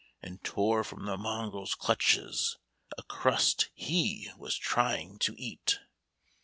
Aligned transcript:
And 0.19 0.43
tore 0.43 0.83
from 0.83 1.05
the 1.05 1.15
mongrel's 1.15 1.75
clutches 1.75 2.57
A 2.97 3.03
crust 3.03 3.69
he 3.75 4.31
was 4.35 4.57
trying 4.57 5.19
to 5.19 5.35
eat. 5.37 5.77